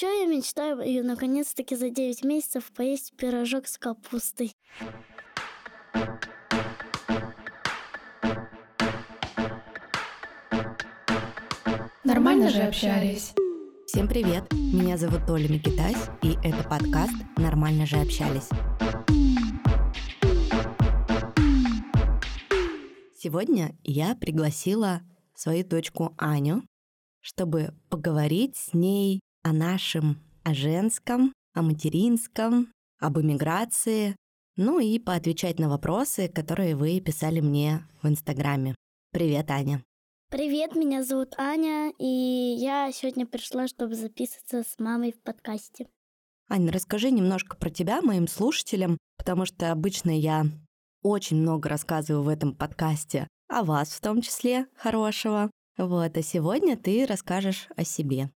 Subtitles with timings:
[0.00, 4.56] еще я мечтаю и наконец-таки за 9 месяцев поесть пирожок с капустой.
[12.02, 13.34] Нормально же общались.
[13.86, 14.50] Всем привет!
[14.54, 18.48] Меня зовут Оля Микитась, и это подкаст «Нормально же общались».
[23.18, 25.02] Сегодня я пригласила
[25.34, 26.62] свою дочку Аню,
[27.20, 34.16] чтобы поговорить с ней о нашем, о женском, о материнском, об эмиграции,
[34.56, 38.74] ну и поотвечать на вопросы, которые вы писали мне в Инстаграме.
[39.12, 39.82] Привет, Аня.
[40.30, 45.88] Привет, меня зовут Аня, и я сегодня пришла, чтобы записаться с мамой в подкасте.
[46.48, 50.44] Аня, расскажи немножко про тебя моим слушателям, потому что обычно я
[51.02, 55.50] очень много рассказываю в этом подкасте о вас в том числе, хорошего.
[55.76, 58.30] Вот, а сегодня ты расскажешь о себе.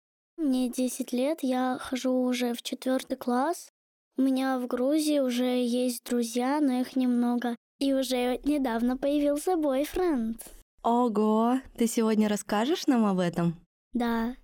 [0.44, 3.70] Мне 10 лет, я хожу уже в четвертый класс.
[4.18, 7.56] У меня в Грузии уже есть друзья, но их немного.
[7.80, 10.44] И уже недавно появился бойфренд.
[10.84, 13.56] Ого, ты сегодня расскажешь нам об этом?
[13.94, 14.36] Да.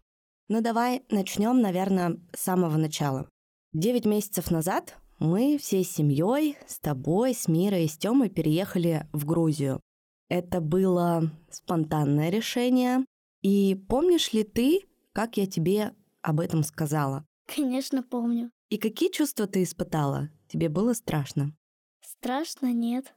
[0.48, 3.28] Ну давай начнем, наверное, с самого начала.
[3.74, 9.26] Девять месяцев назад мы всей семьей с тобой, с Мирой и с Тёмой переехали в
[9.26, 9.82] Грузию.
[10.30, 13.04] Это было спонтанное решение.
[13.42, 14.89] И помнишь ли ты,
[15.20, 17.26] как я тебе об этом сказала?
[17.46, 18.52] Конечно, помню.
[18.70, 20.30] И какие чувства ты испытала?
[20.48, 21.54] Тебе было страшно?
[22.00, 23.14] Страшно нет.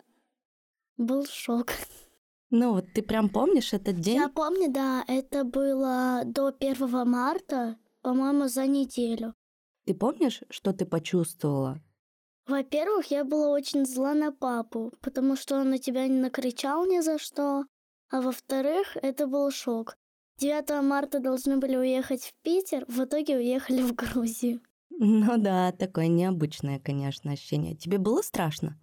[0.97, 1.69] Был шок.
[2.51, 4.17] Ну вот ты прям помнишь этот день?
[4.17, 9.37] Я помню, да, это было до 1 марта, по-моему, за неделю.
[9.85, 11.81] Ты помнишь, что ты почувствовала?
[12.49, 16.99] Во-первых, я была очень зла на папу, потому что он на тебя не накричал ни
[16.99, 17.65] за что.
[18.11, 19.95] А во-вторых, это был шок.
[20.43, 24.61] 9 марта должны были уехать в Питер, в итоге уехали в Грузию.
[24.91, 27.77] Ну да, такое необычное, конечно, ощущение.
[27.77, 28.77] Тебе было страшно?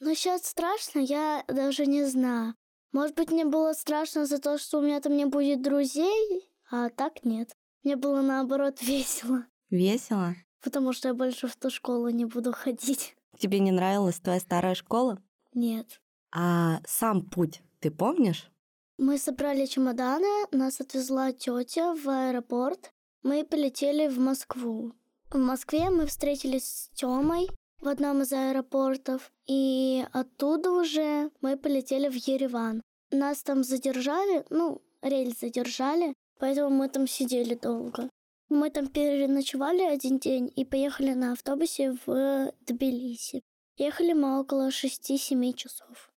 [0.00, 2.56] Но сейчас страшно, я даже не знаю.
[2.90, 6.88] Может быть, мне было страшно за то, что у меня там не будет друзей, а
[6.88, 7.56] так нет.
[7.84, 9.46] Мне было наоборот весело.
[9.70, 10.34] Весело?
[10.60, 13.14] Потому что я больше в ту школу не буду ходить.
[13.38, 15.22] Тебе не нравилась твоя старая школа?
[15.54, 16.00] Нет.
[16.32, 18.50] А сам путь ты помнишь?
[18.98, 22.92] Мы собрали чемоданы, нас отвезла тетя в аэропорт.
[23.22, 24.92] Мы полетели в Москву.
[25.30, 27.48] В Москве мы встретились с Тёмой
[27.80, 32.80] в одном из аэропортов, и оттуда уже мы полетели в Ереван.
[33.10, 38.08] Нас там задержали, ну, рейс задержали, поэтому мы там сидели долго.
[38.48, 43.42] Мы там переночевали один день и поехали на автобусе в Тбилиси.
[43.76, 46.10] Ехали мы около 6-7 часов.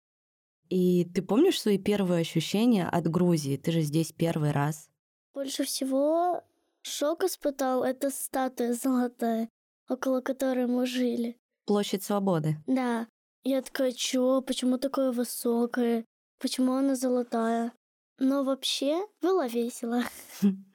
[0.70, 3.58] И ты помнишь свои первые ощущения от Грузии?
[3.58, 4.90] Ты же здесь первый раз.
[5.34, 6.44] Больше всего
[6.82, 9.50] шок испытал эта статуя золотая,
[9.90, 11.38] около которой мы жили.
[11.66, 12.58] Площадь Свободы.
[12.66, 13.08] Да.
[13.44, 16.06] Я такая, чё, почему такое высокое?
[16.40, 17.72] Почему она золотая?
[18.20, 20.02] Но вообще было весело.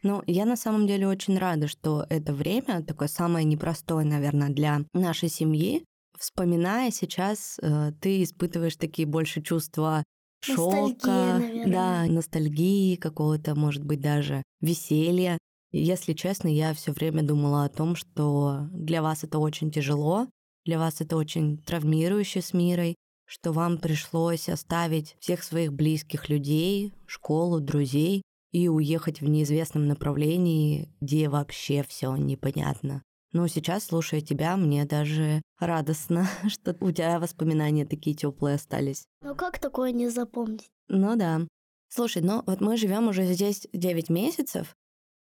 [0.02, 4.80] Ну, я на самом деле очень рада, что это время такое самое непростое, наверное, для
[4.92, 5.84] нашей семьи.
[6.22, 10.04] Вспоминая сейчас, э, ты испытываешь такие больше чувства
[10.40, 15.36] шока, да, ностальгии какого-то, может быть, даже веселья.
[15.72, 20.28] Если честно, я все время думала о том, что для вас это очень тяжело,
[20.64, 22.94] для вас это очень травмирующе с мирой,
[23.26, 28.22] что вам пришлось оставить всех своих близких людей, школу, друзей
[28.52, 33.02] и уехать в неизвестном направлении, где вообще все непонятно.
[33.32, 39.06] Но сейчас, слушая тебя, мне даже радостно, что у тебя воспоминания такие теплые остались.
[39.22, 40.68] Ну как такое не запомнить?
[40.88, 41.40] Ну да.
[41.88, 44.74] Слушай, ну вот мы живем уже здесь 9 месяцев.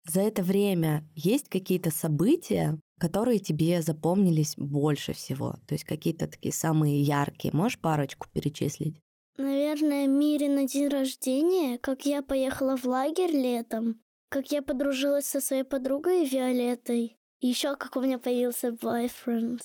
[0.09, 5.55] За это время есть какие-то события, которые тебе запомнились больше всего?
[5.67, 7.53] То есть какие-то такие самые яркие.
[7.53, 8.99] Можешь парочку перечислить?
[9.37, 15.39] Наверное, Мире на день рождения, как я поехала в лагерь летом, как я подружилась со
[15.39, 19.61] своей подругой Виолеттой, и еще как у меня появился бойфренд.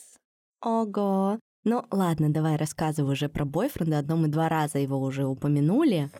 [0.63, 1.39] Ого!
[1.65, 6.11] Ну ладно, давай рассказывай уже про бойфренда, одно мы два раза его уже упомянули.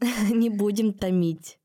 [0.30, 1.58] Не будем томить.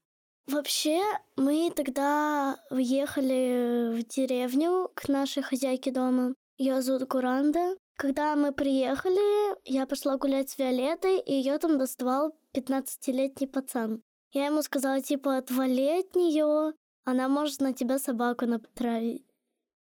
[0.47, 1.01] Вообще,
[1.37, 6.33] мы тогда въехали в деревню к нашей хозяйке дома.
[6.57, 7.75] Ее зовут Куранда.
[7.95, 14.01] Когда мы приехали, я пошла гулять с Виолеттой, и ее там доставал 15-летний пацан.
[14.31, 16.73] Я ему сказала, типа, отвали от нее,
[17.05, 19.25] она может на тебя собаку натравить.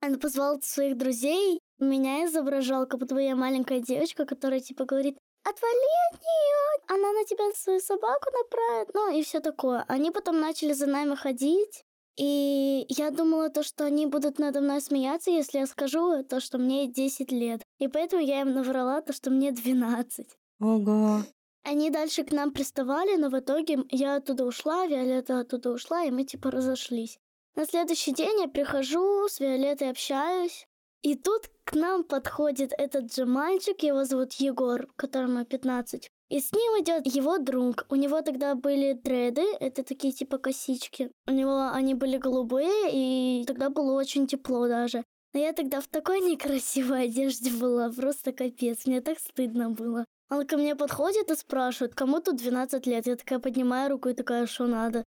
[0.03, 6.13] Он позвал своих друзей, меня изображал, как будто я маленькая девочка, которая, типа, говорит, отвали
[6.13, 9.85] от нее, она на тебя свою собаку направит, ну и все такое.
[9.87, 11.83] Они потом начали за нами ходить,
[12.17, 16.57] И я думала то, что они будут надо мной смеяться, если я скажу то, что
[16.57, 17.61] мне 10 лет.
[17.79, 20.27] И поэтому я им наврала то, что мне 12.
[20.59, 21.23] Ого.
[21.63, 26.11] Они дальше к нам приставали, но в итоге я оттуда ушла, Виолетта оттуда ушла, и
[26.11, 27.19] мы типа разошлись.
[27.55, 30.67] На следующий день я прихожу, с Виолеттой общаюсь,
[31.01, 36.11] и тут к нам подходит этот же мальчик, его зовут Егор, которому 15.
[36.29, 37.85] И с ним идет его друг.
[37.89, 41.11] У него тогда были дреды, это такие типа косички.
[41.27, 45.03] У него они были голубые, и тогда было очень тепло даже.
[45.33, 50.05] Но я тогда в такой некрасивой одежде была, просто капец, мне так стыдно было.
[50.31, 53.05] Он ко мне подходит и спрашивает, кому тут 12 лет.
[53.05, 55.03] Я такая поднимаю руку и такая, что надо.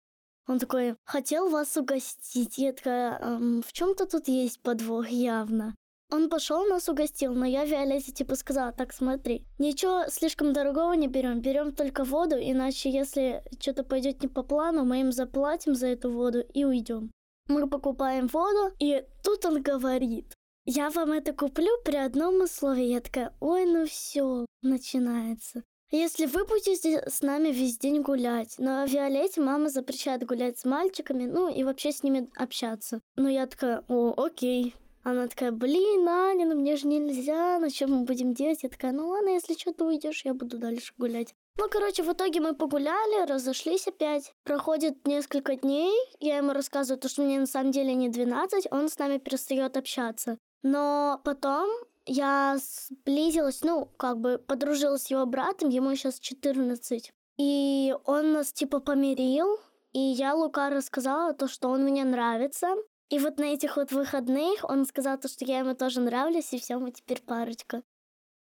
[0.48, 2.58] Он такой, хотел вас угостить.
[2.58, 5.76] Я такая, эм, в чем-то тут есть подвох явно.
[6.10, 11.06] Он пошел, нас угостил, но я Виолетте типа сказала, так смотри, ничего слишком дорогого не
[11.06, 15.86] берем, берем только воду, иначе если что-то пойдет не по плану, мы им заплатим за
[15.86, 17.10] эту воду и уйдем.
[17.48, 22.84] Мы покупаем воду, и тут он говорит, я вам это куплю при одном условии.
[22.84, 25.64] Я такая, ой, ну все, начинается.
[25.90, 31.26] Если вы будете с нами весь день гулять, но Виолетте мама запрещает гулять с мальчиками,
[31.26, 33.00] ну и вообще с ними общаться.
[33.16, 37.88] Ну я такая, о, окей, она такая, блин, Аня, ну мне же нельзя, ну что
[37.88, 38.62] мы будем делать?
[38.62, 41.34] Я такая, ну ладно, если что, ты уйдешь, я буду дальше гулять.
[41.58, 44.32] Ну, короче, в итоге мы погуляли, разошлись опять.
[44.44, 48.88] Проходит несколько дней, я ему рассказываю, то, что мне на самом деле не 12, он
[48.88, 50.38] с нами перестает общаться.
[50.62, 51.68] Но потом
[52.06, 57.12] я сблизилась, ну, как бы подружилась с его братом, ему сейчас 14.
[57.38, 59.58] И он нас типа помирил,
[59.92, 62.68] и я Лука рассказала то, что он мне нравится.
[63.08, 66.58] И вот на этих вот выходных он сказал то, что я ему тоже нравлюсь, и
[66.58, 67.82] все, мы теперь парочка.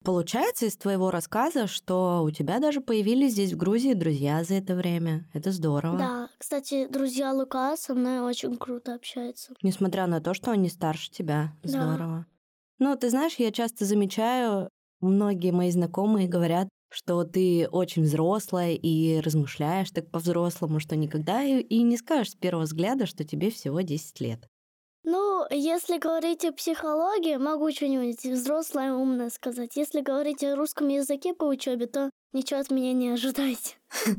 [0.03, 4.75] Получается из твоего рассказа, что у тебя даже появились здесь в Грузии друзья за это
[4.75, 5.29] время.
[5.33, 5.97] Это здорово.
[5.97, 9.53] Да, кстати, друзья Лука со мной очень круто общаются.
[9.61, 11.53] Несмотря на то, что они старше тебя.
[11.63, 12.25] Здорово.
[12.79, 12.85] Да.
[12.85, 14.69] Ну, ты знаешь, я часто замечаю,
[14.99, 21.81] многие мои знакомые говорят, что ты очень взрослая и размышляешь так по-взрослому, что никогда и
[21.81, 24.47] не скажешь с первого взгляда, что тебе всего 10 лет.
[25.05, 29.75] Ну, если говорить о психологии, могу что-нибудь взрослое умное сказать.
[29.75, 33.75] Если говорить о русском языке по учебе, то ничего от меня не ожидайте.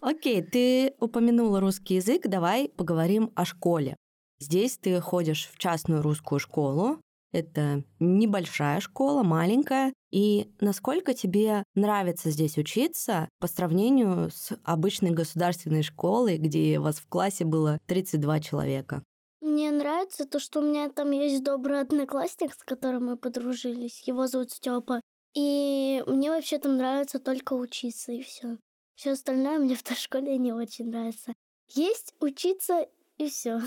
[0.00, 3.96] Окей, ты упомянула русский язык, давай поговорим о школе.
[4.38, 7.00] Здесь ты ходишь в частную русскую школу.
[7.32, 9.92] Это небольшая школа, маленькая.
[10.10, 17.06] И насколько тебе нравится здесь учиться по сравнению с обычной государственной школой, где вас в
[17.08, 19.02] классе было 32 человека?
[19.50, 24.06] Мне нравится то, что у меня там есть добрый одноклассник, с которым мы подружились.
[24.06, 25.00] Его зовут Степа.
[25.34, 28.58] И мне вообще там нравится только учиться, и все.
[28.94, 31.34] Все остальное мне в той школе не очень нравится.
[31.68, 32.86] Есть, учиться
[33.18, 33.60] и все.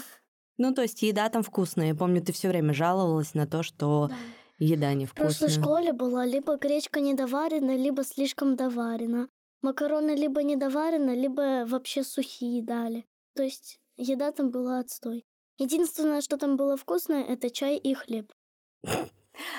[0.57, 1.87] Ну, то есть еда там вкусная.
[1.87, 4.15] Я помню, ты все время жаловалась на то, что да.
[4.59, 5.31] еда невкусная.
[5.31, 9.27] В прошлой школе была либо гречка недоварена, либо слишком доварена.
[9.61, 13.05] Макароны либо недоварена, либо вообще сухие дали.
[13.35, 15.25] То есть еда там была отстой.
[15.57, 18.31] Единственное, что там было вкусное, это чай и хлеб.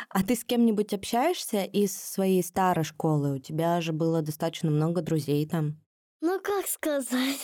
[0.09, 3.37] А ты с кем-нибудь общаешься из своей старой школы?
[3.37, 5.81] У тебя же было достаточно много друзей там.
[6.21, 7.41] Ну, как сказать?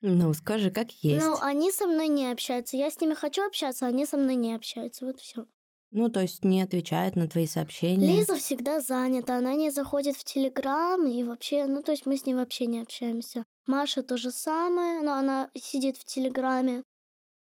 [0.00, 1.24] Ну, скажи, как есть.
[1.24, 2.76] Ну, они со мной не общаются.
[2.76, 5.06] Я с ними хочу общаться, а они со мной не общаются.
[5.06, 5.46] Вот все.
[5.92, 8.16] Ну, то есть не отвечают на твои сообщения.
[8.16, 12.24] Лиза всегда занята, она не заходит в Телеграм и вообще, ну, то есть мы с
[12.24, 13.44] ней вообще не общаемся.
[13.66, 16.82] Маша то же самое, но она сидит в Телеграме.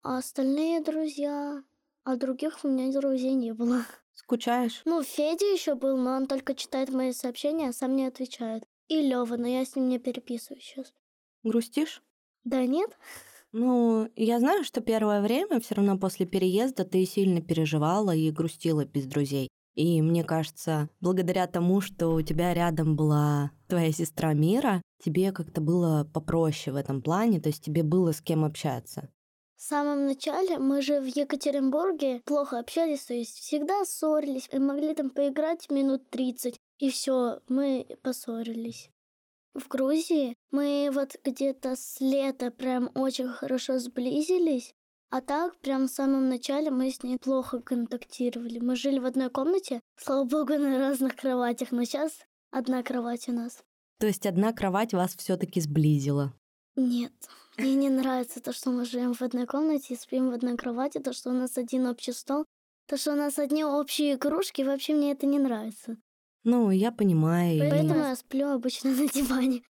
[0.01, 1.63] А остальные друзья...
[2.05, 3.83] А других у меня друзей не было.
[4.13, 4.81] Скучаешь?
[4.85, 8.63] Ну, Федя еще был, но он только читает мои сообщения, а сам не отвечает.
[8.87, 10.93] И Лева, но я с ним не переписываюсь сейчас.
[11.43, 12.01] Грустишь?
[12.43, 12.97] Да нет.
[13.51, 18.85] Ну, я знаю, что первое время, все равно после переезда, ты сильно переживала и грустила
[18.85, 19.49] без друзей.
[19.75, 25.61] И мне кажется, благодаря тому, что у тебя рядом была твоя сестра Мира, тебе как-то
[25.61, 29.09] было попроще в этом плане, то есть тебе было с кем общаться.
[29.59, 34.95] В самом начале мы же в Екатеринбурге плохо общались, то есть всегда ссорились, и могли
[34.95, 38.89] там поиграть минут 30, и все, мы поссорились.
[39.53, 44.73] В Грузии мы вот где-то с лета прям очень хорошо сблизились,
[45.09, 48.59] а так прям в самом начале мы с ней плохо контактировали.
[48.59, 52.13] Мы жили в одной комнате, слава богу, на разных кроватях, но сейчас
[52.49, 53.61] одна кровать у нас.
[53.99, 56.33] То есть одна кровать вас все-таки сблизила?
[56.77, 57.11] Нет.
[57.59, 60.99] Мне не нравится то, что мы живем в одной комнате и спим в одной кровати,
[60.99, 62.45] то, что у нас один общий стол,
[62.87, 65.97] то, что у нас одни общие игрушки, вообще мне это не нравится.
[66.43, 67.59] Ну, я понимаю.
[67.59, 67.97] Поэтому и...
[67.97, 69.61] я сплю обычно на диване.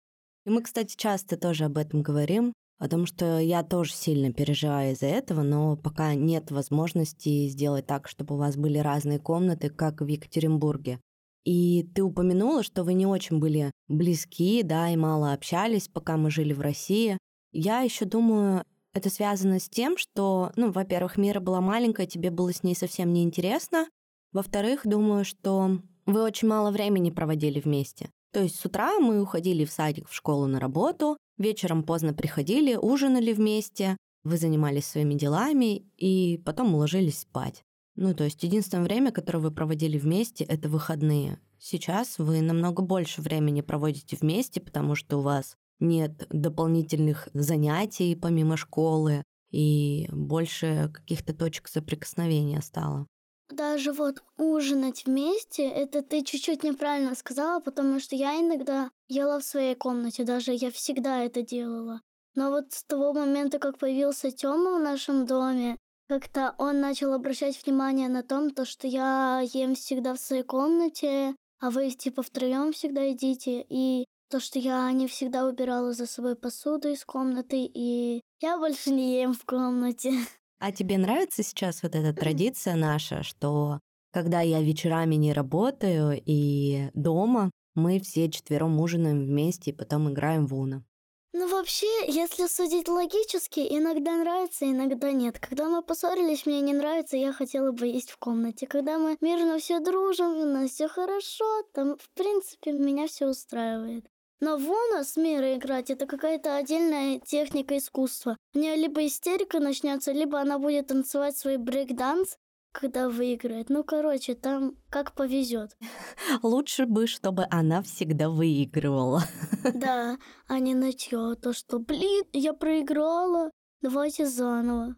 [0.44, 5.06] И мы, кстати, часто тоже об этом говорим, Потому что я тоже сильно переживаю из-за
[5.06, 10.06] этого, но пока нет возможности сделать так, чтобы у вас были разные комнаты, как в
[10.06, 11.00] Екатеринбурге.
[11.44, 16.30] И ты упомянула, что вы не очень были близки, да, и мало общались, пока мы
[16.30, 17.18] жили в России.
[17.52, 22.52] Я еще думаю, это связано с тем, что, ну, во-первых, Мира была маленькая, тебе было
[22.52, 23.86] с ней совсем неинтересно.
[24.32, 28.10] Во-вторых, думаю, что вы очень мало времени проводили вместе.
[28.32, 32.76] То есть с утра мы уходили в садик, в школу, на работу, вечером поздно приходили,
[32.76, 37.62] ужинали вместе, вы занимались своими делами и потом уложились спать.
[37.96, 41.40] Ну, то есть единственное время, которое вы проводили вместе, это выходные.
[41.58, 48.56] Сейчас вы намного больше времени проводите вместе, потому что у вас нет дополнительных занятий помимо
[48.56, 53.06] школы, и больше каких-то точек соприкосновения стало.
[53.50, 59.44] Даже вот ужинать вместе, это ты чуть-чуть неправильно сказала, потому что я иногда ела в
[59.44, 62.02] своей комнате, даже я всегда это делала.
[62.34, 67.60] Но вот с того момента, как появился Тёма в нашем доме, как-то он начал обращать
[67.64, 72.72] внимание на том, то, что я ем всегда в своей комнате, а вы типа втроем
[72.72, 73.64] всегда едите.
[73.68, 78.90] И то, что я не всегда убирала за собой посуду из комнаты, и я больше
[78.90, 80.12] не ем в комнате.
[80.60, 83.78] А тебе нравится сейчас вот эта традиция наша, что
[84.12, 90.48] когда я вечерами не работаю и дома, мы все четвером ужинаем вместе и потом играем
[90.48, 90.84] в Уна?
[91.32, 95.38] Ну, вообще, если судить логически, иногда нравится, иногда нет.
[95.38, 98.66] Когда мы поссорились, мне не нравится, я хотела бы есть в комнате.
[98.66, 104.10] Когда мы мирно все дружим, у нас все хорошо, там, в принципе, меня все устраивает.
[104.40, 108.36] Но Вона с Мирой играть это какая-то отдельная техника искусства.
[108.54, 112.36] У нее либо истерика начнется, либо она будет танцевать свой брейк-данс,
[112.70, 113.68] когда выиграет.
[113.68, 115.76] Ну, короче, там как повезет.
[116.42, 119.22] Лучше бы, чтобы она всегда выигрывала.
[119.74, 123.50] Да, а не нытье, то что, блин, я проиграла,
[123.82, 124.94] давайте заново.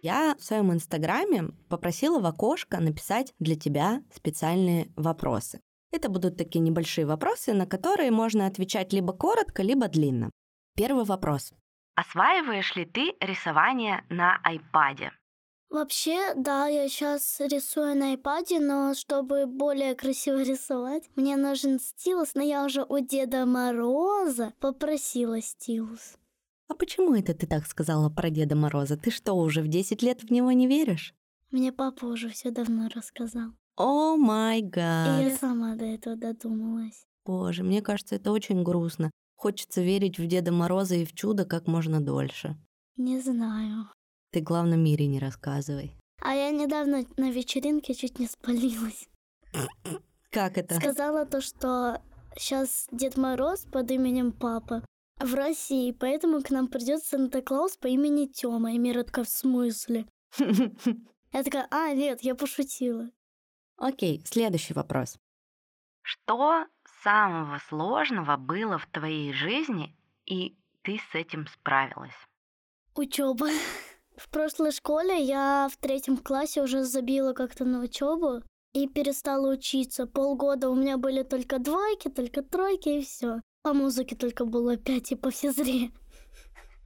[0.00, 5.60] Я в своем инстаграме попросила в окошко написать для тебя специальные вопросы.
[5.92, 10.30] Это будут такие небольшие вопросы, на которые можно отвечать либо коротко, либо длинно.
[10.76, 11.52] Первый вопрос.
[11.96, 15.12] Осваиваешь ли ты рисование на айпаде?
[15.68, 22.34] Вообще, да, я сейчас рисую на iPad, но чтобы более красиво рисовать, мне нужен стилус,
[22.34, 26.16] но я уже у Деда Мороза попросила стилус.
[26.68, 28.96] А почему это ты так сказала про Деда Мороза?
[28.96, 31.14] Ты что, уже в 10 лет в него не веришь?
[31.50, 33.52] Мне папа уже все давно рассказал.
[33.76, 35.22] О май гад.
[35.22, 37.04] Я сама до этого додумалась.
[37.24, 39.10] Боже, мне кажется, это очень грустно.
[39.36, 42.56] Хочется верить в Деда Мороза и в чудо как можно дольше.
[42.96, 43.88] Не знаю.
[44.32, 45.96] Ты, главное, Мире не рассказывай.
[46.22, 49.08] А я недавно на вечеринке чуть не спалилась.
[50.30, 50.74] Как это?
[50.74, 52.02] Сказала то, что
[52.36, 54.84] сейчас Дед Мороз под именем Папа
[55.18, 58.72] в России, поэтому к нам придет Санта-Клаус по имени Тёма.
[58.72, 60.06] И Мира такая, в смысле?
[61.32, 63.08] Я такая, а, нет, я пошутила.
[63.80, 65.18] Окей, следующий вопрос.
[66.02, 66.66] Что
[67.02, 69.96] самого сложного было в твоей жизни,
[70.26, 72.14] и ты с этим справилась?
[72.94, 73.48] Учеба.
[74.16, 78.42] В прошлой школе я в третьем классе уже забила как-то на учебу
[78.74, 80.06] и перестала учиться.
[80.06, 83.40] Полгода у меня были только двойки, только тройки и все.
[83.62, 85.90] По музыке только было пять и по физре.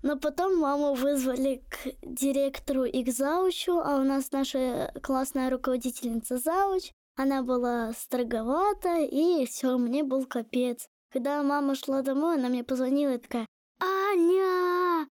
[0.05, 6.37] Но потом маму вызвали к директору и к заучу, а у нас наша классная руководительница
[6.37, 6.93] зауч.
[7.17, 10.87] Она была строговата, и все, мне был капец.
[11.11, 13.47] Когда мама шла домой, она мне позвонила и такая
[13.81, 15.09] «Аня!»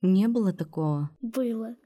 [0.00, 1.10] Не было такого?
[1.20, 1.76] Было.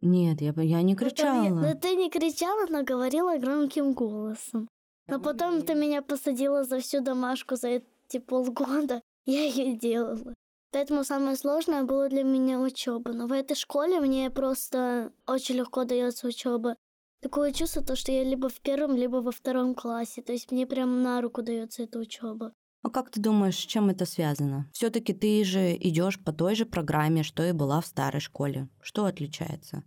[0.00, 1.48] Нет, я, я не кричала.
[1.48, 4.68] Но, но ты не кричала, но говорила громким голосом.
[5.08, 9.02] Но потом ты меня посадила за всю домашку за эти полгода.
[9.26, 10.34] Я ее делала.
[10.70, 13.12] Поэтому самое сложное было для меня учеба.
[13.12, 16.76] Но в этой школе мне просто очень легко дается учеба.
[17.20, 20.22] Такое чувство, то, что я либо в первом, либо во втором классе.
[20.22, 22.52] То есть мне прям на руку дается эта учеба.
[22.82, 24.68] А как ты думаешь, с чем это связано?
[24.72, 28.68] Все-таки ты же идешь по той же программе, что и была в старой школе.
[28.80, 29.82] Что отличается?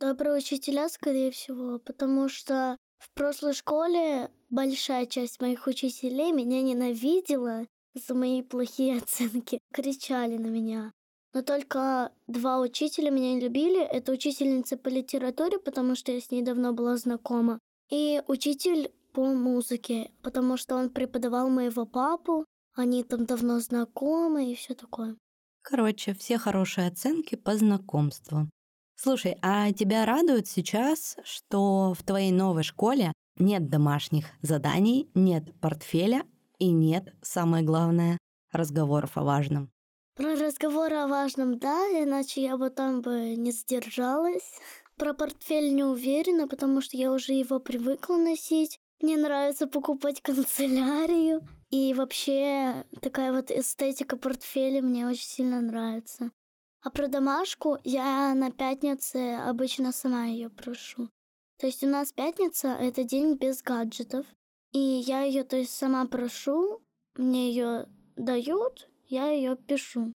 [0.00, 7.66] Добрые учителя, скорее всего, потому что в прошлой школе большая часть моих учителей меня ненавидела
[7.94, 10.92] за мои плохие оценки, кричали на меня.
[11.32, 13.82] Но только два учителя меня любили.
[13.82, 17.58] Это учительница по литературе, потому что я с ней давно была знакома,
[17.90, 24.54] и учитель по музыке, потому что он преподавал моего папу, они там давно знакомы и
[24.54, 25.16] все такое.
[25.62, 28.48] Короче, все хорошие оценки по знакомству.
[28.96, 36.22] Слушай, а тебя радует сейчас, что в твоей новой школе нет домашних заданий, нет портфеля
[36.66, 38.18] и нет, самое главное,
[38.52, 39.70] разговоров о важном?
[40.16, 44.60] Про разговоры о важном, да, иначе я бы там бы не сдержалась.
[44.96, 48.78] Про портфель не уверена, потому что я уже его привыкла носить.
[49.00, 51.40] Мне нравится покупать канцелярию.
[51.70, 56.30] И вообще такая вот эстетика портфеля мне очень сильно нравится.
[56.80, 61.08] А про домашку я на пятнице обычно сама ее прошу.
[61.58, 64.26] То есть у нас пятница— это день без гаджетов.
[64.74, 66.82] И я ее, то есть, сама прошу,
[67.16, 70.12] мне ее дают, я ее пишу.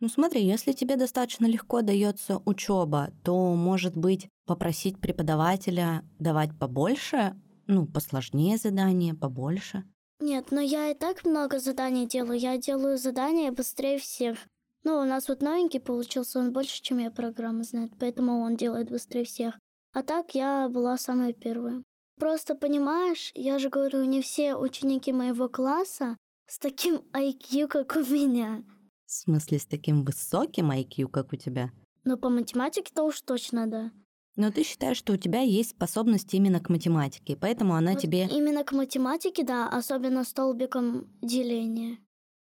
[0.00, 7.34] Ну смотри, если тебе достаточно легко дается учеба, то, может быть, попросить преподавателя давать побольше,
[7.66, 9.82] ну, посложнее задания, побольше.
[10.20, 12.38] Нет, но я и так много заданий делаю.
[12.38, 14.38] Я делаю задания быстрее всех.
[14.84, 18.90] Ну, у нас вот новенький получился, он больше, чем я программы знает, поэтому он делает
[18.90, 19.58] быстрее всех.
[19.92, 21.82] А так я была самая первая.
[22.18, 28.00] Просто понимаешь, я же говорю, не все ученики моего класса с таким IQ, как у
[28.00, 28.64] меня.
[29.06, 31.70] В смысле, с таким высоким IQ, как у тебя?
[32.04, 33.92] Но по математике-то уж точно, да.
[34.36, 38.26] Но ты считаешь, что у тебя есть способность именно к математике, поэтому она Вот тебе...
[38.26, 41.98] Именно к математике, да, особенно столбиком деления.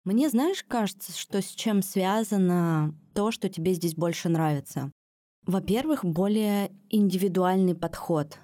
[0.05, 4.91] Мне, знаешь, кажется, что с чем связано то, что тебе здесь больше нравится.
[5.47, 8.39] Во-первых, более индивидуальный подход.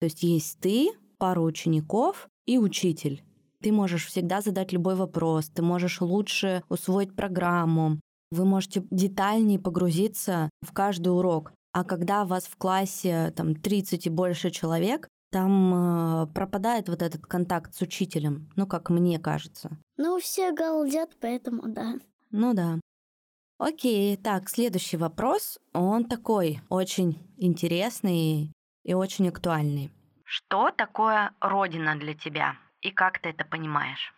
[0.00, 3.22] То есть есть ты, пара учеников и учитель.
[3.60, 7.98] Ты можешь всегда задать любой вопрос, ты можешь лучше усвоить программу,
[8.30, 11.52] вы можете детальнее погрузиться в каждый урок.
[11.72, 17.02] А когда у вас в классе там 30 и больше человек, там э, пропадает вот
[17.02, 19.70] этот контакт с учителем, ну, как мне кажется.
[19.96, 21.94] Ну, все галдят, поэтому да.
[22.30, 22.80] Ну да.
[23.58, 25.58] Окей, так, следующий вопрос.
[25.74, 28.52] Он такой очень интересный
[28.88, 29.90] и очень актуальный.
[30.24, 32.56] Что такое Родина для тебя?
[32.80, 34.14] И как ты это понимаешь?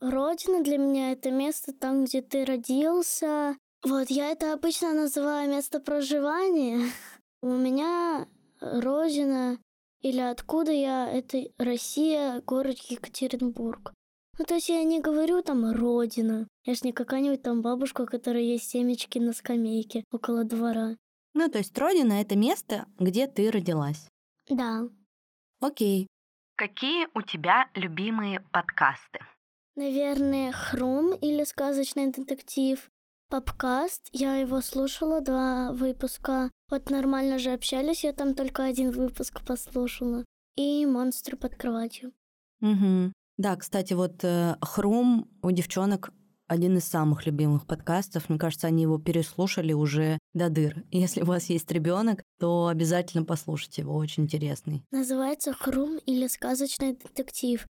[0.00, 3.56] Родина для меня это место там, где ты родился.
[3.84, 6.90] Вот я это обычно называю место проживания.
[7.42, 8.26] У меня
[8.60, 9.58] родина
[10.00, 13.92] или откуда я, это Россия, город Екатеринбург.
[14.38, 16.48] Ну, то есть я не говорю там родина.
[16.64, 20.96] Я ж не какая-нибудь там бабушка, у которой есть семечки на скамейке около двора.
[21.34, 24.08] Ну, то есть Родина— это место, где ты родилась.
[24.48, 24.88] Да.
[25.60, 26.06] Окей.
[26.56, 29.20] Какие у тебя любимые подкасты?
[29.76, 32.90] Наверное, Хрум или Сказочный детектив.
[33.30, 36.50] Попкаст, я его слушала, два выпуска.
[36.70, 40.24] Вот нормально же общались, я там только один выпуск послушала.
[40.56, 42.12] И монстры под кроватью.
[42.60, 43.12] Угу.
[43.36, 46.10] Да, кстати, вот э, Хрум у девчонок
[46.48, 48.28] один из самых любимых подкастов.
[48.28, 50.84] Мне кажется, они его переслушали уже до дыр.
[50.90, 54.82] Если у вас есть ребенок, то обязательно послушайте его, очень интересный.
[54.90, 57.66] Называется Хрум или Сказочный детектив.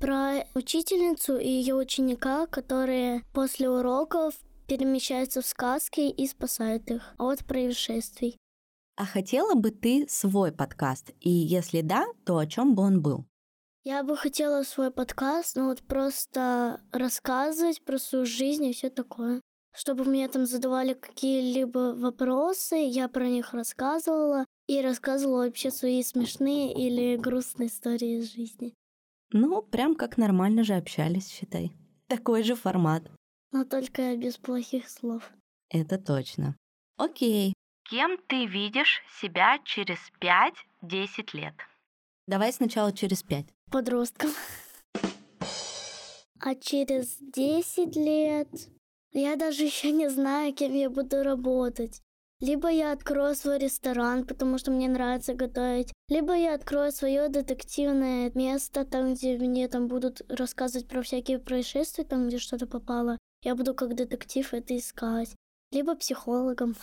[0.00, 4.34] Про учительницу и ее ученика, которые после уроков
[4.66, 8.36] перемещаются в сказки и спасают их от происшествий.
[8.96, 11.12] А хотела бы ты свой подкаст?
[11.20, 13.26] И если да, то о чем бы он был?
[13.84, 19.40] Я бы хотела свой подкаст, ну вот просто рассказывать про свою жизнь и все такое.
[19.74, 26.72] Чтобы мне там задавали какие-либо вопросы, я про них рассказывала и рассказывала вообще свои смешные
[26.72, 28.72] или грустные истории из жизни.
[29.32, 31.72] Ну, прям как нормально же общались, считай.
[32.06, 33.10] Такой же формат.
[33.50, 35.32] Но только без плохих слов.
[35.70, 36.54] Это точно.
[36.98, 37.54] Окей.
[37.90, 41.54] Кем ты видишь себя через 5-10 лет?
[42.28, 43.46] Давай сначала через 5.
[43.72, 44.30] Подростком.
[46.38, 48.48] А через 10 лет
[49.12, 52.02] я даже еще не знаю, кем я буду работать.
[52.40, 58.30] Либо я открою свой ресторан, потому что мне нравится готовить, либо я открою свое детективное
[58.34, 63.16] место, там, где мне там будут рассказывать про всякие происшествия, там, где что-то попало.
[63.42, 65.34] Я буду как детектив это искать.
[65.70, 66.76] Либо психологом.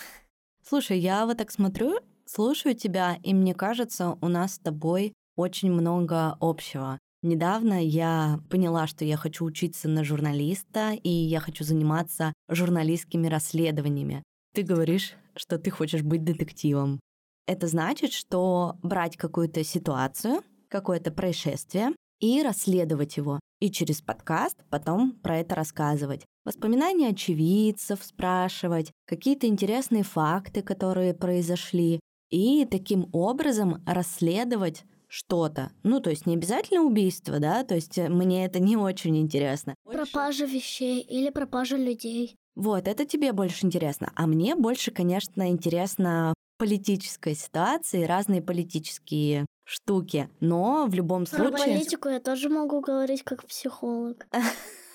[0.66, 5.72] Слушай, я вот так смотрю, слушаю тебя, и мне кажется, у нас с тобой очень
[5.72, 6.98] много общего.
[7.22, 14.22] Недавно я поняла, что я хочу учиться на журналиста, и я хочу заниматься журналистскими расследованиями.
[14.54, 17.00] Ты говоришь, что ты хочешь быть детективом.
[17.46, 23.40] Это значит, что брать какую-то ситуацию, какое-то происшествие и расследовать его.
[23.60, 26.24] И через подкаст потом про это рассказывать.
[26.44, 32.00] Воспоминания очевидцев спрашивать, какие-то интересные факты, которые произошли.
[32.30, 35.72] И таким образом расследовать что-то.
[35.82, 39.74] Ну, то есть не обязательно убийство, да, то есть э, мне это не очень интересно.
[39.84, 42.36] Пропажа вещей или пропажа людей.
[42.54, 44.12] Вот, это тебе больше интересно.
[44.14, 50.30] А мне больше, конечно, интересно политическая ситуация и разные политические штуки.
[50.40, 51.74] Но в любом Про случае...
[51.74, 54.26] политику я тоже могу говорить как психолог.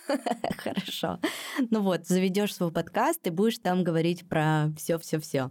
[0.57, 1.19] Хорошо.
[1.71, 5.49] Ну вот, заведешь свой подкаст и будешь там говорить про все-все-все.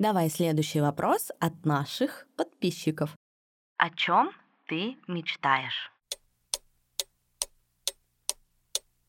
[0.00, 3.14] Давай следующий вопрос от наших подписчиков.
[3.76, 4.30] О чем
[4.66, 5.92] ты мечтаешь?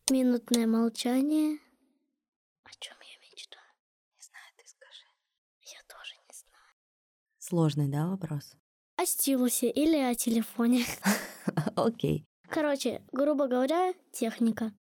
[0.09, 1.59] Минутное молчание.
[2.65, 3.63] О чем я мечтаю?
[4.17, 5.05] Не знаю, ты скажи.
[5.61, 6.75] Я тоже не знаю.
[7.39, 8.57] Сложный, да, вопрос?
[8.97, 10.83] О стилусе или о телефоне.
[11.77, 12.25] Окей.
[12.49, 14.73] Короче, грубо говоря, техника.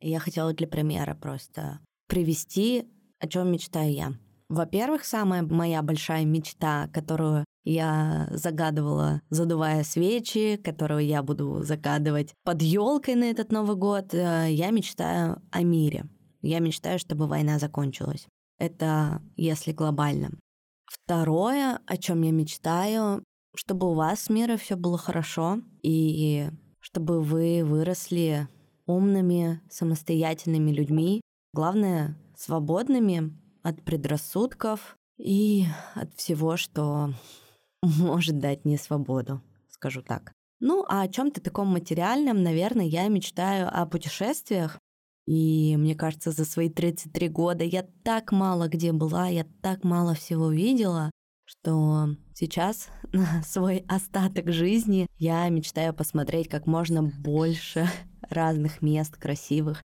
[0.00, 2.88] Я хотела для примера просто привести,
[3.20, 4.23] о чем мечтаю я.
[4.48, 12.60] Во-первых, самая моя большая мечта, которую я загадывала, задувая свечи, которую я буду загадывать под
[12.60, 16.04] елкой на этот Новый год, э, я мечтаю о мире.
[16.42, 18.26] Я мечтаю, чтобы война закончилась.
[18.58, 20.30] Это если глобально.
[20.84, 23.24] Второе, о чем я мечтаю,
[23.56, 28.46] чтобы у вас с мира все было хорошо, и чтобы вы выросли
[28.86, 31.22] умными, самостоятельными людьми,
[31.54, 33.32] главное, свободными
[33.64, 37.12] от предрассудков и от всего, что
[37.82, 40.32] может дать мне свободу, скажу так.
[40.60, 44.78] Ну, а о чем-то таком материальном, наверное, я мечтаю о путешествиях.
[45.26, 50.14] И мне кажется, за свои 33 года я так мало где была, я так мало
[50.14, 51.10] всего видела,
[51.46, 57.88] что сейчас на свой остаток жизни я мечтаю посмотреть как можно больше
[58.28, 59.82] разных мест красивых,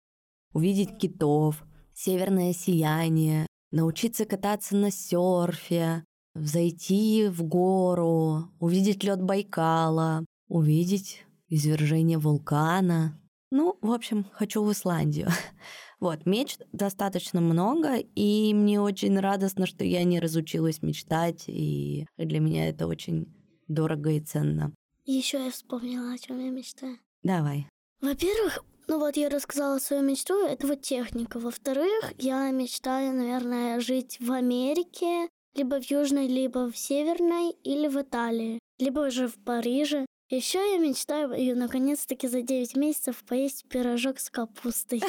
[0.54, 1.63] увидеть китов,
[1.94, 6.03] северное сияние, научиться кататься на серфе,
[6.36, 13.19] зайти в гору, увидеть лед Байкала, увидеть извержение вулкана.
[13.51, 15.30] Ну, в общем, хочу в Исландию.
[15.99, 22.39] Вот, мечт достаточно много, и мне очень радостно, что я не разучилась мечтать, и для
[22.39, 23.34] меня это очень
[23.67, 24.75] дорого и ценно.
[25.06, 26.99] Еще я вспомнила, о чем я мечтаю.
[27.23, 27.67] Давай.
[27.99, 31.39] Во-первых, ну вот я рассказала свою мечту, это вот техника.
[31.39, 38.02] Во-вторых, я мечтаю, наверное, жить в Америке, либо в Южной, либо в Северной, или в
[38.02, 40.06] Италии, либо уже в Париже.
[40.30, 45.02] Еще я мечтаю, и наконец-таки за 9 месяцев поесть пирожок с капустой.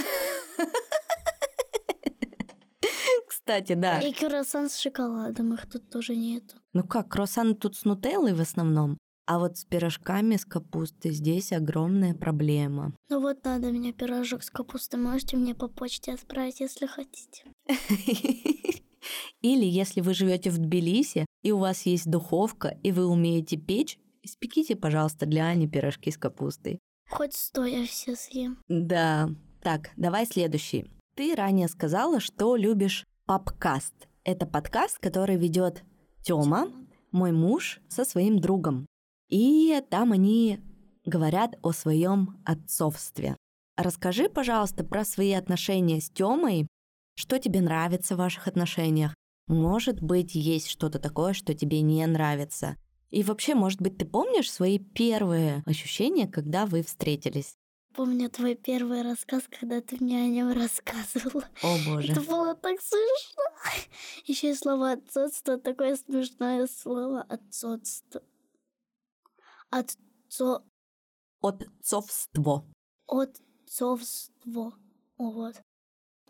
[3.27, 3.99] Кстати, да.
[4.01, 6.57] И круассан с шоколадом, их тут тоже нету.
[6.73, 11.53] Ну как, круассан тут с нутеллой в основном, а вот с пирожками с капустой здесь
[11.53, 12.95] огромная проблема.
[13.11, 17.45] Ну вот надо меня пирожок с капустой, можете мне по почте отправить, если хотите.
[19.43, 23.99] Или если вы живете в Тбилиси, и у вас есть духовка, и вы умеете печь,
[24.23, 26.79] испеките, пожалуйста, для Ани пирожки с капустой.
[27.11, 28.62] Хоть сто я все съем.
[28.69, 29.29] Да.
[29.62, 30.87] Так, давай следующий.
[31.17, 34.09] Ты ранее сказала, что любишь Папкаст.
[34.25, 35.85] Это подкаст, который ведет
[36.23, 36.73] Тёма,
[37.12, 38.87] мой муж, со своим другом.
[39.29, 40.61] И там они
[41.05, 43.37] говорят о своем отцовстве.
[43.77, 46.67] Расскажи, пожалуйста, про свои отношения с Тёмой.
[47.14, 49.14] Что тебе нравится в ваших отношениях?
[49.49, 52.77] Может быть, есть что-то такое, что тебе не нравится.
[53.11, 57.55] И вообще, может быть, ты помнишь свои первые ощущения, когда вы встретились?
[57.95, 61.45] Помню твой первый рассказ, когда ты мне о нем рассказывала.
[61.62, 62.12] О боже.
[62.12, 63.88] Это было так смешно.
[64.27, 68.23] Еще и слово отцовство, такое смешное слово отцовство.
[69.71, 70.63] Отцо...
[71.41, 72.65] Отцовство.
[73.07, 74.75] Отцовство.
[75.19, 75.55] Вот.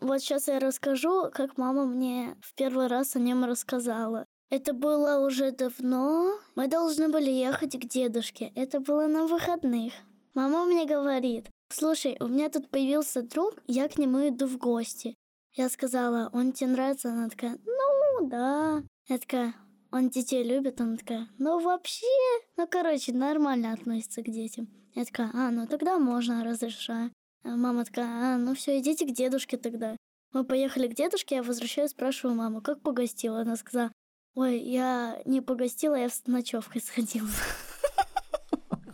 [0.01, 4.25] Вот сейчас я расскажу, как мама мне в первый раз о нем рассказала.
[4.49, 6.39] Это было уже давно.
[6.55, 8.51] Мы должны были ехать к дедушке.
[8.55, 9.93] Это было на выходных.
[10.33, 15.15] Мама мне говорит, слушай, у меня тут появился друг, я к нему иду в гости.
[15.53, 17.09] Я сказала, он тебе нравится?
[17.09, 18.83] Она такая, ну да.
[19.07, 19.53] Я такая,
[19.91, 20.81] он детей любит?
[20.81, 22.05] Она такая, ну вообще,
[22.57, 24.67] ну короче, нормально относится к детям.
[24.95, 27.11] Я такая, а, ну тогда можно, разрешаю.
[27.43, 29.95] А мама такая, а, ну все, идите к дедушке тогда.
[30.31, 33.41] Мы поехали к дедушке, я возвращаюсь, спрашиваю маму, как погостила?
[33.41, 33.91] Она сказала,
[34.35, 37.29] ой, я не погостила, я с ночевкой сходила.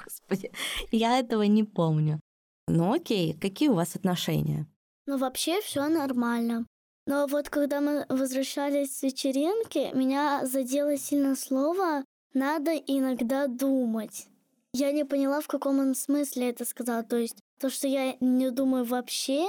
[0.04, 0.52] Господи,
[0.92, 2.20] я этого не помню.
[2.68, 4.66] Ну окей, какие у вас отношения?
[5.06, 6.66] Ну вообще все нормально.
[7.08, 14.28] Но вот когда мы возвращались с вечеринки, меня задело сильно слово «надо иногда думать».
[14.74, 17.04] Я не поняла, в каком он смысле это сказал.
[17.04, 19.48] То есть то, что я не думаю вообще,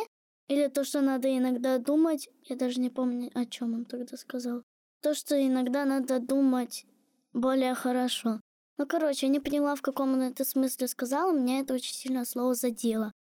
[0.49, 4.63] или то, что надо иногда думать, я даже не помню, о чем он тогда сказал.
[5.03, 6.85] То, что иногда надо думать
[7.33, 8.41] более хорошо.
[8.79, 11.95] Ну, короче, я не поняла, в каком он это смысле сказал, и меня это очень
[11.95, 13.13] сильно слово задело.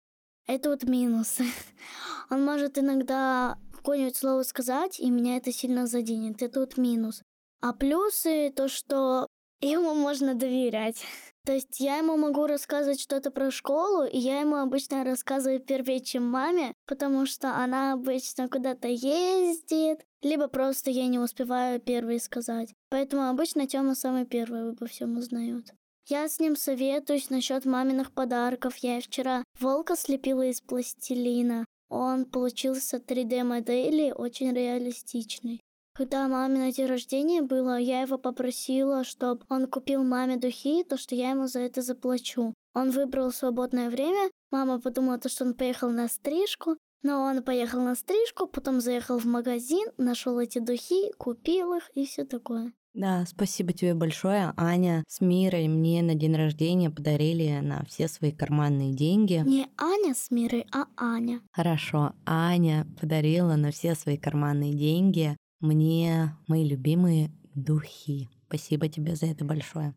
[0.46, 1.38] Это вот минус.
[2.30, 6.42] Он может иногда какое-нибудь слово сказать, и меня это сильно заденет.
[6.42, 7.22] Это вот минус.
[7.60, 9.28] А плюсы то, что
[9.60, 11.04] ему можно доверять.
[11.44, 16.00] То есть я ему могу рассказывать что-то про школу, и я ему обычно рассказываю первее,
[16.00, 22.72] чем маме, потому что она обычно куда-то ездит, либо просто я не успеваю первой сказать.
[22.88, 25.74] Поэтому обычно Тёма самый первый обо всем узнает.
[26.06, 28.76] Я с ним советуюсь насчет маминых подарков.
[28.76, 31.64] Я вчера волка слепила из пластилина.
[31.88, 35.60] Он получился 3D-модели, очень реалистичный.
[35.94, 40.98] Когда маме на день рождения было, я его попросила, чтобы он купил маме духи, то
[40.98, 42.52] что я ему за это заплачу.
[42.74, 47.80] Он выбрал свободное время, мама подумала, то, что он поехал на стрижку, но он поехал
[47.80, 52.72] на стрижку, потом заехал в магазин, нашел эти духи, купил их и все такое.
[52.94, 54.54] Да, спасибо тебе большое.
[54.56, 59.42] Аня с Мирой мне на день рождения подарили на все свои карманные деньги.
[59.44, 61.40] Не Аня с Мирой, а Аня.
[61.52, 68.28] Хорошо, Аня подарила на все свои карманные деньги мне мои любимые духи.
[68.46, 69.94] Спасибо тебе за это большое.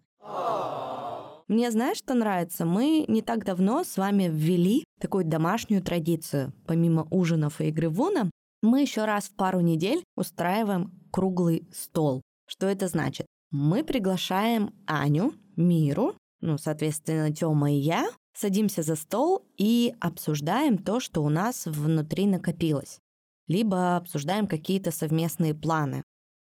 [1.47, 2.65] Мне знаешь, что нравится?
[2.65, 6.53] Мы не так давно с вами ввели такую домашнюю традицию.
[6.65, 8.29] Помимо ужинов и игры в Уна,
[8.61, 12.21] мы еще раз в пару недель устраиваем круглый стол.
[12.47, 13.27] Что это значит?
[13.51, 20.99] Мы приглашаем Аню, Миру, ну, соответственно, Тёма и я, садимся за стол и обсуждаем то,
[20.99, 22.99] что у нас внутри накопилось
[23.47, 26.03] либо обсуждаем какие-то совместные планы.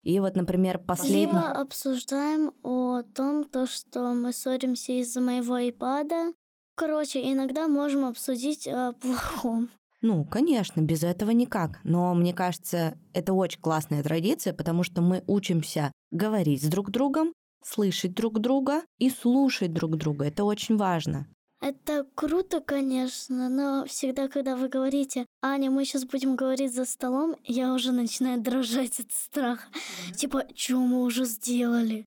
[0.03, 1.25] И вот, например, последний...
[1.25, 6.33] Либо обсуждаем о том, то, что мы ссоримся из-за моего iPad.
[6.75, 9.69] Короче, иногда можем обсудить о плохом.
[10.07, 11.79] Ну, конечно, без этого никак.
[11.83, 17.33] Но мне кажется, это очень классная традиция, потому что мы учимся говорить с друг другом,
[17.63, 20.25] слышать друг друга и слушать друг друга.
[20.25, 21.25] Это очень важно.
[21.59, 27.35] Это круто, конечно, но всегда, когда вы говорите, Аня, мы сейчас будем говорить за столом,
[27.43, 29.69] я уже начинаю дрожать от страха.
[29.71, 30.15] Mm-hmm.
[30.17, 32.05] Типа, что мы уже сделали?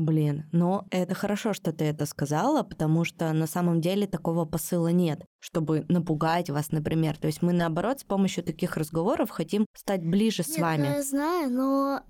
[0.00, 4.88] Блин, но это хорошо, что ты это сказала, потому что на самом деле такого посыла
[4.88, 7.18] нет, чтобы напугать вас, например.
[7.18, 10.86] То есть мы, наоборот, с помощью таких разговоров хотим стать ближе с нет, вами.
[10.86, 12.00] Я знаю, но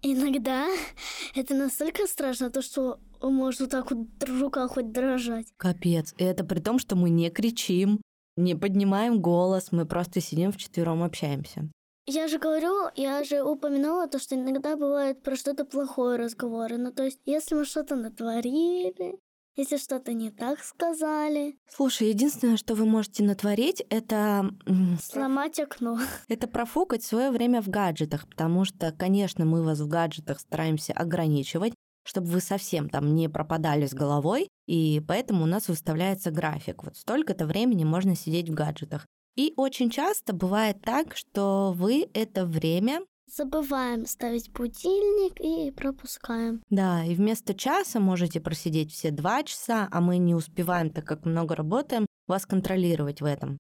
[0.00, 0.68] иногда
[1.34, 4.06] это настолько страшно, то, что может вот так вот
[4.40, 5.46] рука хоть дрожать.
[5.56, 6.14] Капец.
[6.18, 8.00] И это при том, что мы не кричим,
[8.36, 11.68] не поднимаем голос, мы просто сидим вчетвером общаемся.
[12.12, 16.76] Я же говорю, я же упомянула то, что иногда бывает про что-то плохое разговоры.
[16.76, 19.20] Ну, то есть, если мы что-то натворили,
[19.54, 21.56] если что-то не так сказали.
[21.68, 24.50] Слушай, единственное, что вы можете натворить, это...
[25.00, 26.00] Сломать окно.
[26.26, 31.74] Это профукать свое время в гаджетах, потому что, конечно, мы вас в гаджетах стараемся ограничивать,
[32.04, 36.82] чтобы вы совсем там не пропадали с головой, и поэтому у нас выставляется график.
[36.82, 39.06] Вот столько-то времени можно сидеть в гаджетах.
[39.40, 46.62] И очень часто бывает так, что вы это время забываем ставить будильник и пропускаем.
[46.68, 51.24] Да, и вместо часа можете просидеть все два часа, а мы не успеваем, так как
[51.24, 53.56] много работаем, вас контролировать в этом.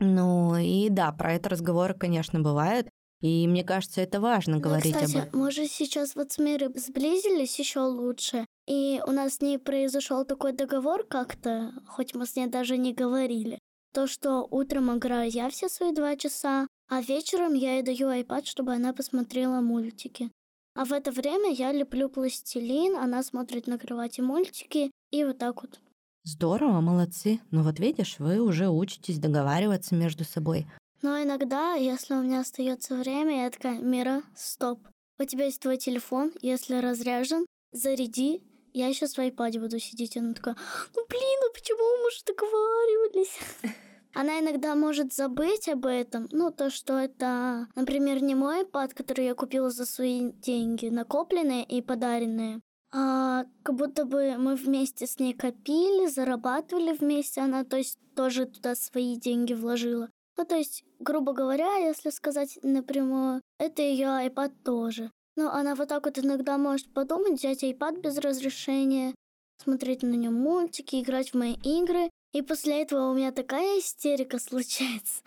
[0.00, 2.88] Ну и да, про это разговоры, конечно, бывают.
[3.20, 5.40] И мне кажется, это важно да, говорить кстати, об этом.
[5.40, 8.46] Мы же сейчас вот с Мирой сблизились еще лучше.
[8.66, 12.92] И у нас с ней произошел такой договор как-то, хоть мы с ней даже не
[12.92, 13.60] говорили.
[13.92, 18.44] То, что утром играю я все свои два часа, а вечером я ей даю iPad,
[18.44, 20.30] чтобы она посмотрела мультики.
[20.74, 25.62] А в это время я леплю пластилин, она смотрит на кровати мультики, и вот так
[25.62, 25.80] вот.
[26.22, 27.40] Здорово, молодцы.
[27.50, 30.66] Ну вот видишь, вы уже учитесь договариваться между собой.
[31.02, 34.80] Но иногда, если у меня остается время, я такая, Мира, стоп.
[35.18, 40.16] У тебя есть твой телефон, если разряжен, заряди, я сейчас в iPad буду сидеть.
[40.16, 40.56] Она такая,
[40.94, 43.38] ну блин, ну почему мы же договаривались?
[44.12, 49.26] Она иногда может забыть об этом, ну, то, что это, например, не мой iPad, который
[49.26, 52.60] я купила за свои деньги, накопленные и подаренные,
[52.92, 58.46] а как будто бы мы вместе с ней копили, зарабатывали вместе, она, то есть, тоже
[58.46, 60.10] туда свои деньги вложила.
[60.36, 65.12] Ну, то есть, грубо говоря, если сказать напрямую, это ее iPad тоже.
[65.40, 69.14] Но она вот так вот иногда может подумать, взять iPad без разрешения,
[69.56, 72.10] смотреть на нем мультики, играть в мои игры.
[72.34, 75.22] И после этого у меня такая истерика случается.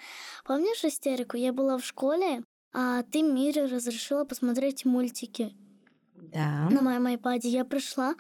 [0.45, 1.36] Помнишь истерику?
[1.36, 2.43] Я была в школе,
[2.76, 5.52] а ты Мире разрешила посмотреть мультики.
[6.15, 6.69] Да.
[6.69, 8.13] На моем iPad я пришла,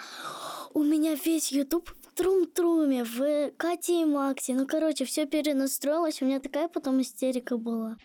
[0.73, 4.55] у меня весь YouTube Трум-труме, в Кате и Максе.
[4.55, 6.23] Ну, короче, все перенастроилось.
[6.23, 7.97] У меня такая потом истерика была.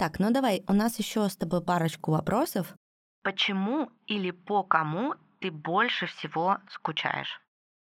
[0.00, 2.74] Так, ну давай, у нас еще с тобой парочку вопросов.
[3.22, 7.38] Почему или по кому ты больше всего скучаешь?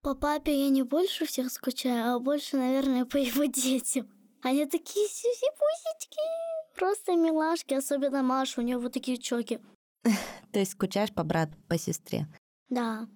[0.03, 4.09] По папе я не больше всех скучаю, а больше, наверное, по его детям.
[4.43, 9.61] Они такие сюси-пусечки, просто милашки, особенно Маша, у нее вот такие чоки.
[10.53, 12.27] То есть скучаешь по брату, по сестре?
[12.69, 13.07] Да.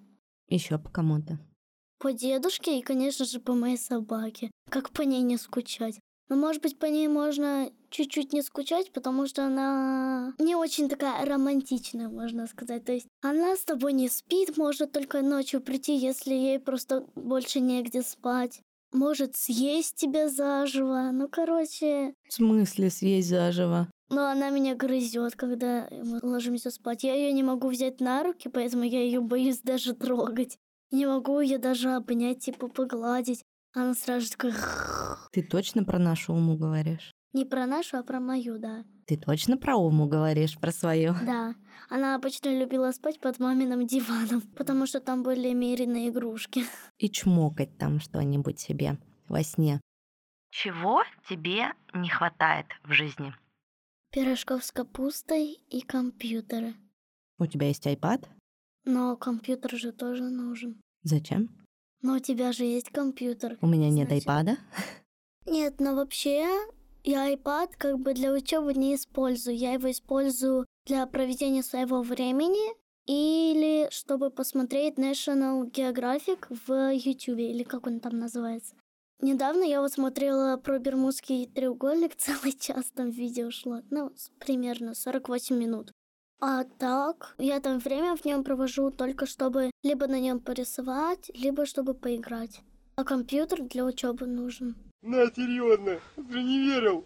[0.47, 1.37] Еще по кому-то.
[1.99, 4.51] По дедушке и, конечно же, по моей собаке.
[4.69, 5.99] Как по ней не скучать?
[6.29, 11.25] Но, может быть, по ней можно чуть-чуть не скучать, потому что она не очень такая
[11.25, 12.83] романтичная, можно сказать.
[12.83, 17.59] То есть она с тобой не спит, может только ночью прийти, если ей просто больше
[17.59, 18.61] негде спать.
[18.91, 21.09] Может съесть тебя заживо.
[21.11, 22.13] Ну, короче...
[22.29, 23.89] В смысле съесть заживо?
[24.09, 27.03] Ну, она меня грызет, когда мы ложимся спать.
[27.03, 30.57] Я ее не могу взять на руки, поэтому я ее боюсь даже трогать.
[30.91, 33.43] Не могу ее даже обнять, типа погладить.
[33.75, 34.53] Она сразу такая...
[35.33, 37.11] Ты точно про нашу уму говоришь?
[37.33, 38.85] Не про нашу, а про мою, да.
[39.05, 41.13] Ты точно про уму говоришь, про свою?
[41.25, 41.53] Да.
[41.89, 46.63] Она обычно любила спать под маминым диваном, потому что там были меренные игрушки.
[46.97, 49.81] И чмокать там что-нибудь себе во сне.
[50.51, 53.35] Чего тебе не хватает в жизни?
[54.11, 56.73] Пирожков с капустой и компьютера.
[57.37, 58.25] У тебя есть iPad?
[58.85, 60.79] Но компьютер же тоже нужен.
[61.03, 61.64] Зачем?
[62.05, 63.57] Но у тебя же есть компьютер.
[63.61, 64.57] У меня нет Значит- iPad.
[65.47, 66.47] Нет, но вообще
[67.03, 69.57] я iPad как бы для учебы не использую.
[69.57, 72.75] Я его использую для проведения своего времени
[73.07, 78.75] или чтобы посмотреть National Geographic в YouTube, или как он там называется.
[79.19, 85.57] Недавно я вот смотрела про Бермудский треугольник, целый час там видео шло, ну, примерно 48
[85.57, 85.91] минут.
[86.47, 91.65] А так, я там время в нем провожу только чтобы либо на нем порисовать, либо
[91.65, 92.61] чтобы поиграть.
[92.95, 94.75] А компьютер для учебы нужен.
[95.01, 97.03] На, серьезно, ты не верил?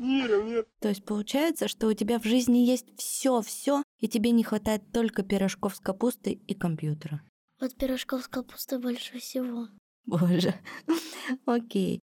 [0.00, 0.66] Не верил, нет.
[0.80, 4.82] То есть получается, что у тебя в жизни есть все, все, и тебе не хватает
[4.92, 7.22] только пирожков с капустой и компьютера.
[7.60, 9.68] Вот пирожков с капустой больше всего.
[10.06, 10.54] Боже.
[11.46, 12.00] Окей.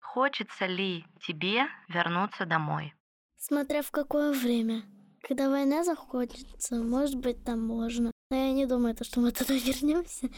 [0.00, 2.94] Хочется ли тебе вернуться домой?
[3.38, 4.82] Смотря в какое время.
[5.26, 8.12] Когда война закончится, может быть, там можно.
[8.30, 10.28] Но я не думаю, то, что мы туда вернемся.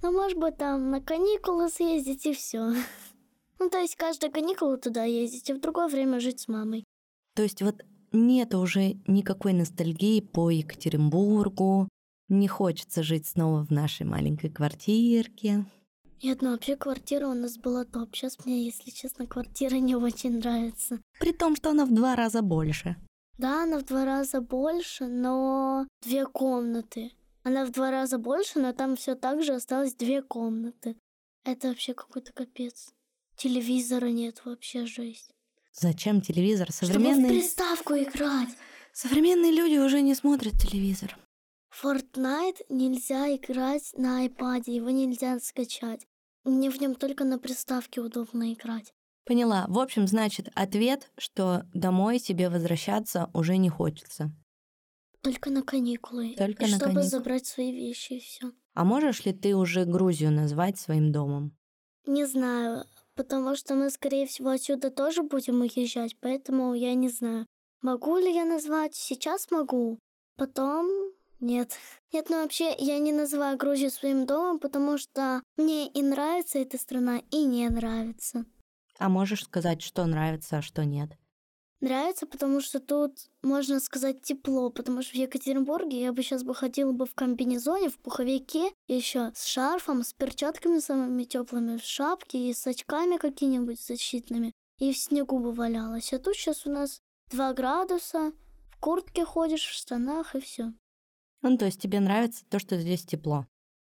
[0.00, 2.72] Но может быть, там на каникулы съездить и все.
[3.58, 6.84] Ну, то есть каждые каникулы туда ездить, и в другое время жить с мамой.
[7.34, 11.88] То есть вот нет уже никакой ностальгии по Екатеринбургу,
[12.28, 15.64] не хочется жить снова в нашей маленькой квартирке.
[16.22, 18.14] Нет, ну вообще квартира у нас была топ.
[18.14, 21.00] Сейчас мне, если честно, квартира не очень нравится.
[21.18, 22.96] При том, что она в два раза больше.
[23.38, 27.12] Да, она в два раза больше, но две комнаты.
[27.44, 30.96] Она в два раза больше, но там все так же осталось две комнаты.
[31.44, 32.92] Это вообще какой-то капец.
[33.36, 35.30] Телевизора нет, вообще жесть.
[35.72, 36.72] Зачем телевизор?
[36.72, 38.48] Чтобы в приставку играть.
[38.92, 41.16] современные люди уже не смотрят телевизор.
[41.70, 46.06] Fortnite нельзя играть на iPad, его нельзя скачать.
[46.42, 48.92] Мне в нем только на приставке удобно играть.
[49.28, 49.66] Поняла.
[49.68, 54.32] В общем, значит, ответ, что домой тебе возвращаться уже не хочется.
[55.20, 56.34] Только на каникулы.
[56.34, 57.02] Только и на чтобы каникулы.
[57.02, 58.52] забрать свои вещи и все.
[58.72, 61.54] А можешь ли ты уже Грузию назвать своим домом?
[62.06, 67.44] Не знаю, потому что мы, скорее всего, отсюда тоже будем уезжать, поэтому я не знаю.
[67.82, 68.94] Могу ли я назвать?
[68.94, 69.98] Сейчас могу.
[70.38, 70.88] Потом
[71.38, 71.76] нет.
[72.14, 76.78] Нет, ну вообще я не называю Грузию своим домом, потому что мне и нравится эта
[76.78, 78.46] страна, и не нравится.
[78.98, 81.16] А можешь сказать, что нравится, а что нет?
[81.80, 86.52] Нравится, потому что тут, можно сказать, тепло, потому что в Екатеринбурге я бы сейчас бы
[86.52, 92.50] ходила бы в комбинезоне, в пуховике, еще с шарфом, с перчатками самыми теплыми, в шапке
[92.50, 96.12] и с очками какими-нибудь защитными, и в снегу бы валялась.
[96.12, 98.32] А тут сейчас у нас 2 градуса,
[98.70, 100.72] в куртке ходишь, в штанах и все.
[101.42, 103.46] Ну, то есть тебе нравится то, что здесь тепло.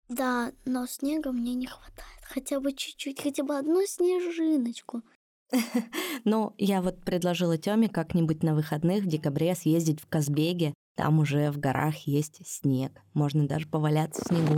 [0.09, 2.21] Да, но снега мне не хватает.
[2.23, 5.03] Хотя бы чуть-чуть, хотя бы одну снежиночку.
[6.25, 10.73] Ну, я вот предложила Тёме как-нибудь на выходных в декабре съездить в Казбеге.
[10.97, 12.93] Там уже в горах есть снег.
[13.15, 14.57] Можно даже поваляться в снегу.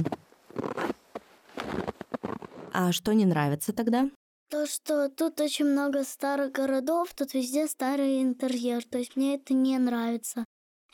[2.73, 4.11] А что не нравится тогда?
[4.51, 8.85] То, что тут очень много старых городов, тут везде старый интерьер.
[8.85, 10.45] То есть мне это не нравится.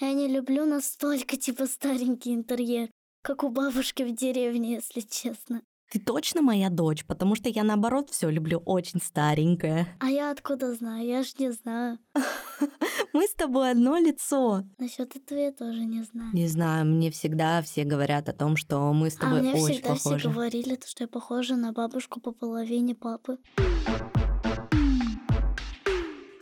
[0.01, 2.91] Я не люблю настолько, типа, старенький интерьер,
[3.23, 5.63] как у бабушки в деревне, если честно.
[5.93, 9.89] Ты точно моя дочь, потому что я наоборот все люблю очень старенькое.
[9.99, 11.05] А я откуда знаю?
[11.05, 11.99] Я ж не знаю.
[13.13, 14.63] Мы с тобой одно лицо.
[14.79, 16.31] Насчет этого я тоже не знаю.
[16.33, 19.75] Не знаю, мне всегда все говорят о том, что мы с А тобой мне очень
[19.75, 20.19] всегда похожи.
[20.21, 23.39] все говорили, то, что я похожа на бабушку по половине папы.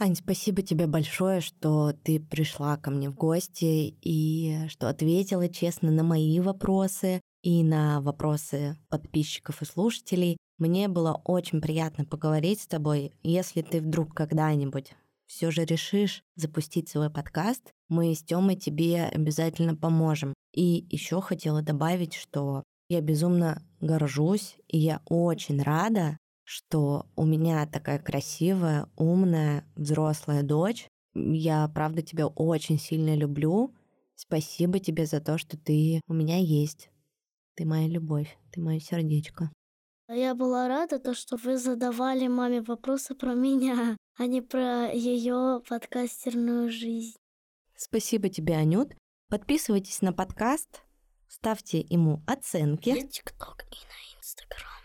[0.01, 5.91] Ань, спасибо тебе большое, что ты пришла ко мне в гости и что ответила честно
[5.91, 10.37] на мои вопросы и на вопросы подписчиков и слушателей.
[10.57, 13.13] Мне было очень приятно поговорить с тобой.
[13.25, 14.95] Если ты вдруг когда-нибудь
[15.27, 20.33] все же решишь запустить свой подкаст, мы с Тёмой тебе обязательно поможем.
[20.55, 26.17] И еще хотела добавить, что Я безумно горжусь, и я очень рада,
[26.49, 30.89] что у меня такая красивая, умная, взрослая дочь.
[31.15, 33.75] Я, правда, тебя очень сильно люблю.
[34.15, 36.89] Спасибо тебе за то, что ты у меня есть.
[37.55, 39.53] Ты моя любовь, ты мое сердечко.
[40.09, 45.63] Я была рада, то, что вы задавали маме вопросы про меня, а не про ее
[45.69, 47.15] подкастерную жизнь.
[47.77, 48.95] Спасибо тебе, Анют.
[49.29, 50.83] Подписывайтесь на подкаст,
[51.29, 52.89] ставьте ему оценки.
[52.89, 54.78] На ТикТок и на Инстаграм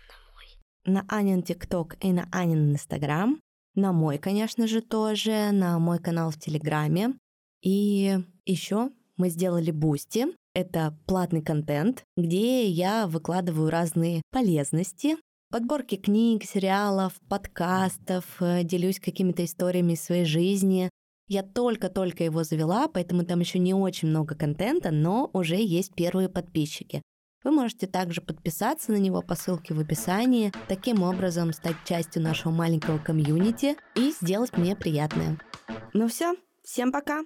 [0.86, 3.40] на Анин ТикТок и на Анин Инстаграм.
[3.76, 7.16] На мой, конечно же, тоже, на мой канал в Телеграме.
[7.62, 10.28] И еще мы сделали Бусти.
[10.54, 15.18] Это платный контент, где я выкладываю разные полезности,
[15.50, 20.90] подборки книг, сериалов, подкастов, э, делюсь какими-то историями из своей жизни.
[21.28, 26.30] Я только-только его завела, поэтому там еще не очень много контента, но уже есть первые
[26.30, 27.02] подписчики.
[27.44, 32.52] Вы можете также подписаться на него по ссылке в описании, таким образом стать частью нашего
[32.52, 35.38] маленького комьюнити и сделать мне приятное.
[35.94, 37.24] Ну все, всем пока!